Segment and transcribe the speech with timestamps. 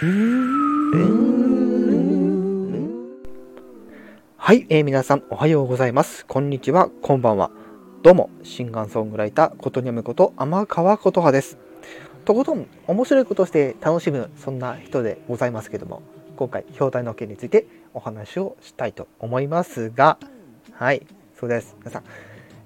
[0.00, 0.04] は
[4.52, 6.24] い、えー、皆さんおはようございます。
[6.24, 7.50] こんにちは、こんばんは。
[8.04, 11.58] どうも、シンガーソングライター、ことにゃむこと天川琴葉です。
[12.24, 16.02] とことん面白いことをして楽しむ、そんな人でございますけども、
[16.36, 20.16] 今回、表題の件についてお話をしたいと思いますが、
[20.74, 21.04] はい、
[21.40, 21.74] そうです。
[21.80, 22.04] 皆さん、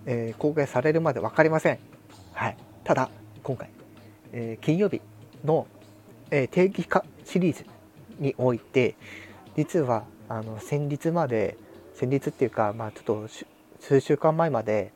[0.04, 1.78] えー、公開されるまで分かりません。
[2.34, 2.58] はい。
[2.84, 3.08] ただ、
[3.42, 3.70] 今回、
[4.32, 5.00] えー、金曜日
[5.46, 5.66] の、
[6.32, 7.66] えー、定期化シリーズ
[8.18, 8.96] において、
[9.54, 11.58] 実は、あの、先日まで、
[11.94, 13.28] 先日っていうか、まあ、ちょっと
[13.80, 14.92] 数週間前まで、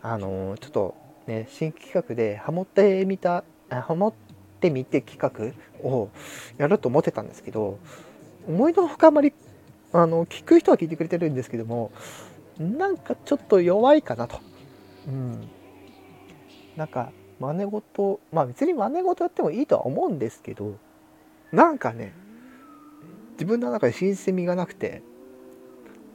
[0.00, 0.94] あのちょっと
[1.26, 4.14] ね、新企画でハモってみた、ハモっ
[4.60, 6.10] てみて企画を
[6.56, 7.80] やると思ってたんですけど、
[8.46, 9.32] 思いのほかあまり、
[9.92, 11.90] あの、聞く人は聞いてくれてるんですけども、
[12.60, 14.38] なんかちょっと弱いかなと。
[15.08, 15.48] うん。
[16.76, 17.10] なんか、
[17.40, 20.76] 真似事、まあ別に真似事やってもいいとは思うんですけど、
[21.52, 22.12] なんかね、
[23.32, 25.02] 自分の中で新鮮味がなくて、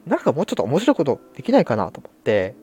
[0.06, 2.56] なんかもうちょっと面白いことできないかなと思って、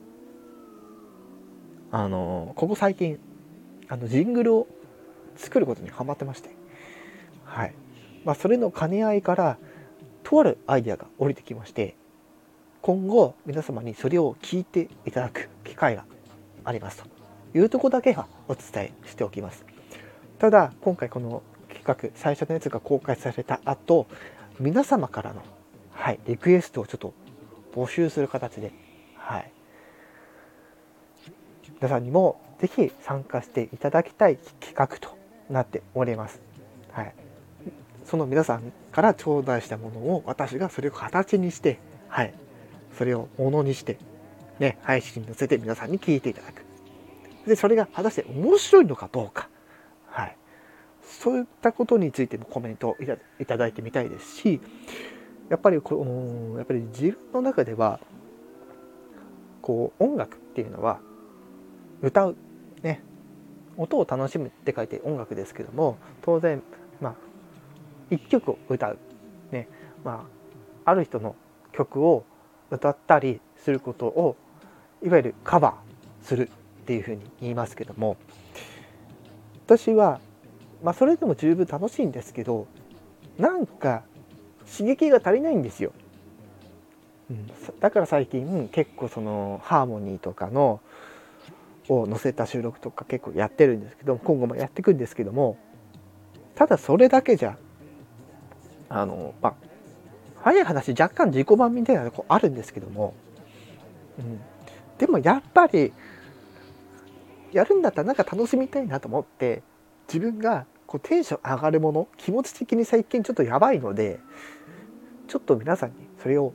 [1.91, 3.19] あの、ここ最近、
[3.87, 4.67] あの、ジングルを
[5.35, 6.49] 作ることにハマってまして、
[7.45, 7.73] はい。
[8.25, 9.57] まあ、それの兼ね合いから、
[10.23, 11.95] とあるアイデアが降りてきまして、
[12.81, 16.05] 今後、皆様にそれを聞いていただく機会が
[16.63, 17.03] あります
[17.51, 19.65] というとこだけはお伝えしておきます。
[20.37, 21.41] ただ、今回この
[21.89, 24.07] 企画、最初のやつが公開された後、
[24.59, 25.41] 皆様からの、
[25.91, 27.13] はい、リクエストをちょっと
[27.73, 28.71] 募集する形で、
[29.15, 29.51] はい、
[31.77, 35.17] 皆さんにもぜひ参加していただきたい企画と
[35.49, 36.41] なっております。
[36.91, 37.13] はい、
[38.05, 42.33] その皆さんから頂戴したものを私がそれを形にして、はい、
[42.97, 43.97] それをものにして、
[44.59, 46.63] ね、配信に載せて皆さんに聞いていただく。
[47.47, 49.48] で、それが果たして面白いのかどうか。
[51.03, 52.97] そういったことについてもコメントを
[53.39, 54.61] いただいてみたいですし、
[55.49, 57.99] やっぱりこのやっぱり自分の中では
[59.61, 60.99] こう音楽っていうのは
[62.01, 62.35] 歌う
[62.83, 63.01] ね。
[63.77, 66.61] 音を楽しむって書いて音楽ですけども当然
[66.99, 67.15] まあ
[68.09, 68.97] 一曲を歌う。
[69.51, 69.67] ね。
[70.03, 70.27] ま
[70.85, 71.35] あある人の
[71.71, 72.25] 曲を
[72.71, 74.35] 歌ったりすることを
[75.03, 78.17] いわゆるカバーするっていうふうに言いますけども
[79.65, 80.19] 私は
[80.83, 82.67] まあそれでも十分楽しいんですけど
[83.37, 84.03] なんか
[84.77, 85.91] 刺激が足りないんですよ。
[87.29, 87.47] うん、
[87.79, 90.81] だから最近結構そのハーモニーとかの
[91.87, 95.57] を載せた収録とか結構やってるんですけど今後もやっていくんですけども
[96.55, 97.57] ただそれだけじゃ
[98.89, 99.53] あのまあ
[100.41, 103.13] 早い話若干自己満みたいなとこあるんですけども、
[104.19, 104.39] うん、
[104.97, 105.91] でもやっぱり
[107.51, 109.63] やるんだったらなんか楽しみたいなと思って
[110.11, 114.19] 自分がこうテンション上がるもの気持ち的に最近ちょっとやばいので
[115.27, 116.51] ちょっと皆さんにそれを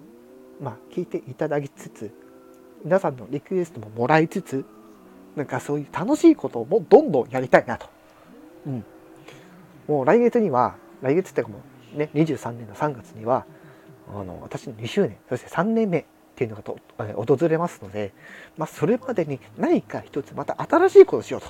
[0.61, 2.11] まあ聞いていただきつつ
[2.85, 4.65] 皆さんのリクエストももらいつつ
[5.37, 7.89] なんかそういう楽しいことをもどんどんやりたいなと。
[8.67, 8.85] うん。
[9.89, 11.61] もう来月には来月っていうかも
[11.95, 13.45] うね23年の3月には
[14.09, 16.05] あの私の2周年そして3年目っ
[16.35, 18.13] ていうのがと訪れますので、
[18.57, 21.41] まあ、それまでに何か一つまた新しいことをしよう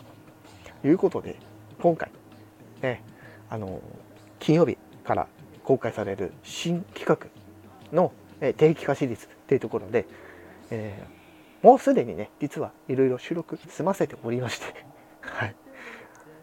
[0.83, 1.37] ということで
[1.84, 2.11] 今回
[2.81, 3.03] ね
[3.50, 3.83] あの
[4.39, 5.27] 金曜日から
[5.65, 7.28] 公開される新企画
[7.95, 10.06] の、え定期化シリーズっていうところで、
[10.71, 14.65] えー、もうすでにね実はいろいろ収録済ませておりまして
[15.21, 15.55] はい。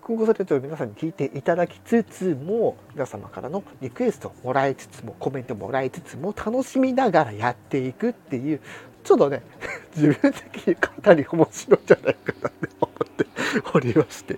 [0.03, 8.62] 今後それと皆さんに聞いていただきつつも皆様からのリクエストもらいつつもコメントもらいつつも楽しみながらやっていくっていう
[9.03, 9.41] ちょっとね
[9.97, 13.25] 自分的にかなり面白いんじゃないかなって思って
[13.74, 14.38] おりまして。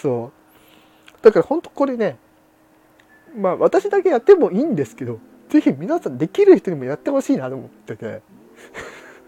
[0.00, 0.32] そ
[1.20, 2.18] うだから本当これね
[3.36, 5.18] まあ私だけやってもいいんですけど
[5.48, 8.22] 是非皆さんできる人にもやってほしいなと思ってて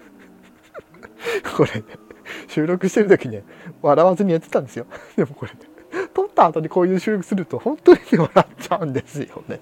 [1.57, 1.85] これね
[2.49, 3.43] 収録してる時ね
[3.83, 4.87] 笑わずにやってたんですよ
[5.17, 5.59] でもこれね
[6.15, 9.61] 撮った後にこういう収録すると本当に笑っちゃうんですよね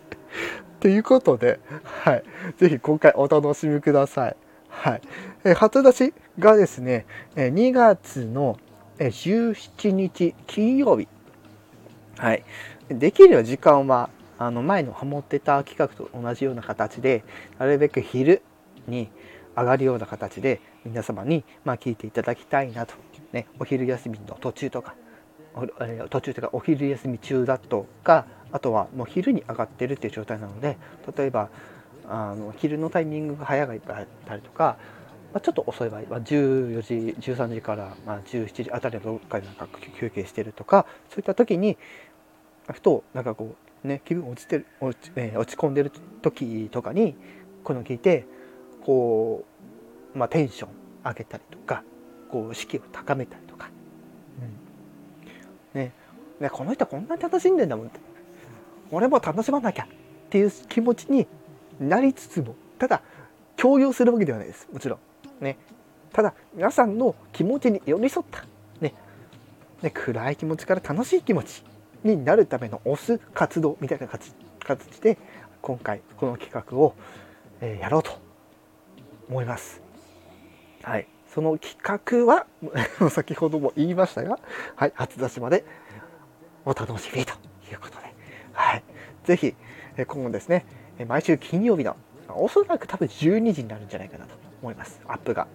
[0.80, 2.22] ということで、はい。
[2.58, 4.36] ぜひ今回お楽しみください。
[4.68, 5.00] はい。
[5.44, 8.58] え初出しがですね、え2月の
[8.98, 11.08] 17日金曜日。
[12.18, 12.44] はい。
[12.88, 17.24] できる時間はあの前のハモってた企画と同じような形で
[17.58, 18.42] なるべく昼
[18.86, 19.08] に
[19.56, 22.94] 上がるような形で皆様にま聞いていただきたいなと、
[23.32, 24.94] ね、お昼休みの途中とか
[26.10, 30.76] 途中とかお昼休み中だとかあとはもう昼に上がってるっていう状態なので
[31.16, 31.48] 例えば
[32.08, 34.76] あの昼のタイミングが早い場合だったりとか、
[35.36, 39.68] まあ、ちょっと遅い場合は14時13時からまあ17時あたりのどっかでなんか
[40.00, 41.76] 休憩してるとかそういった時に
[42.72, 43.54] ふとなんかこ
[43.84, 45.92] うね、気分落ちてる落ち,、え、落ち込んでる
[46.22, 47.14] 時とかに
[47.64, 48.24] この聞いて
[48.82, 49.44] こ
[50.14, 50.70] う、まあ、テンション
[51.04, 51.84] 上げたりとか
[52.30, 53.68] こう士気を高めたりとか、
[55.74, 55.78] うん。
[55.78, 55.92] ね。
[56.40, 57.90] ね、この人こんなに楽しんでんだもん
[58.90, 59.88] 俺も楽しまなきゃっ
[60.30, 61.26] ていう気持ちに
[61.78, 63.02] なりつつもただ
[63.56, 64.66] 強要するわけではないです。
[64.72, 65.05] もちろん。
[65.40, 65.58] ね、
[66.12, 68.44] ただ皆さんの気持ちに寄り添った、
[68.80, 68.94] ね。
[69.82, 71.62] ね、暗い気持ちから楽しい気持ち
[72.04, 74.32] になるための推す活動みたいな形
[75.00, 75.18] で
[75.60, 76.94] 今回この企画を、
[77.60, 78.12] え、やろうと
[79.28, 79.82] 思います。
[80.82, 82.46] はい、その企画は
[83.10, 84.38] 先ほども言いましたが、
[84.76, 85.64] はい、初出しまで
[86.64, 87.32] お楽しみと
[87.70, 88.14] いうことで、
[88.52, 88.84] はい、
[89.24, 89.54] ぜひ
[90.06, 90.64] 今後ですね
[91.08, 91.96] 毎週金曜日の
[92.28, 94.45] おそらく多分12時になるんじゃないかなと。
[94.62, 95.00] 思います。
[95.06, 95.46] アップが。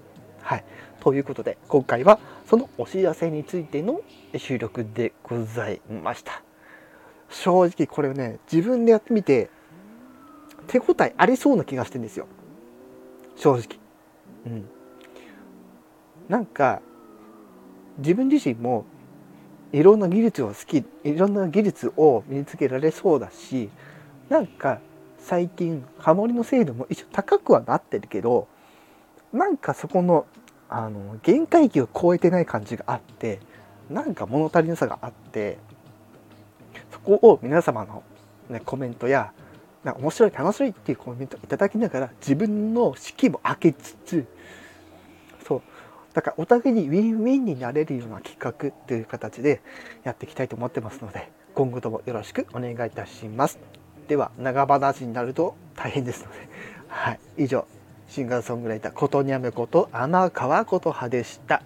[0.41, 0.63] はい、
[0.99, 4.01] ということで今回はそのお知らせについての
[4.35, 6.41] 収録でございました。
[7.29, 9.49] 正直これね自分でやってみて
[10.67, 12.27] 手応えありそうな気がしてんですよ。
[13.35, 13.79] 正直。
[14.45, 14.69] うん。
[16.27, 16.81] なんか
[17.97, 18.85] 自分自身も
[19.71, 23.69] いろんな技術を好きいろんな技術を身につけられそうだし
[24.29, 24.79] なんか
[25.17, 28.47] 最近ハモリの精度も一応高くはなってるけど
[29.33, 30.25] なんかそこの
[30.69, 33.39] あの限界値を超えてない感じがあって
[33.89, 35.57] なんか物足りなさがあって
[36.91, 38.03] そこを皆様の、
[38.49, 39.33] ね、コメントや
[39.83, 44.25] な面白い楽しいっていうコメントいただきながら自分の士気も上げつつ
[45.45, 45.61] そう。
[46.13, 49.61] だからお互いにウィンウィンになれるような企画という形で
[50.03, 53.59] やっていきたいと思ってますので今後ともよろしくお願いいたします。
[54.07, 56.49] では長話になると大変ですので、
[56.87, 57.65] はい、以上。
[58.11, 61.63] シンガーソングライターことにゃめこと天川琴葉でした。